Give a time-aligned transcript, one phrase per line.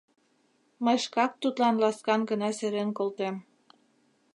[0.83, 3.35] —Мый шкак тудлан ласкан гына серен колтем.